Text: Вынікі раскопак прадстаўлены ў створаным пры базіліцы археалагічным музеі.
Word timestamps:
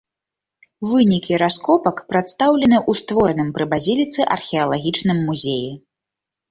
Вынікі 0.91 1.33
раскопак 1.43 2.01
прадстаўлены 2.13 2.77
ў 2.89 3.05
створаным 3.05 3.55
пры 3.59 3.65
базіліцы 3.75 4.21
археалагічным 4.39 5.17
музеі. 5.31 5.71